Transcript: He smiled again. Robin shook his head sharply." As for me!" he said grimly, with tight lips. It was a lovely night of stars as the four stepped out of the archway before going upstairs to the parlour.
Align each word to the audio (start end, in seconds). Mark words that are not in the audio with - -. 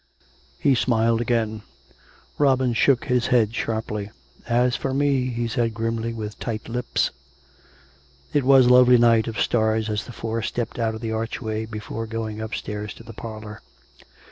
He 0.59 0.73
smiled 0.73 1.21
again. 1.21 1.61
Robin 2.39 2.73
shook 2.73 3.05
his 3.05 3.27
head 3.27 3.53
sharply." 3.53 4.09
As 4.63 4.75
for 4.75 4.95
me!" 4.95 5.27
he 5.29 5.47
said 5.47 5.75
grimly, 5.75 6.11
with 6.11 6.39
tight 6.39 6.67
lips. 6.67 7.11
It 8.33 8.43
was 8.43 8.65
a 8.65 8.73
lovely 8.73 8.97
night 8.97 9.27
of 9.27 9.39
stars 9.39 9.91
as 9.91 10.05
the 10.05 10.11
four 10.11 10.41
stepped 10.41 10.79
out 10.79 10.95
of 10.95 11.01
the 11.01 11.11
archway 11.11 11.67
before 11.67 12.07
going 12.07 12.41
upstairs 12.41 12.95
to 12.95 13.03
the 13.03 13.13
parlour. 13.13 13.61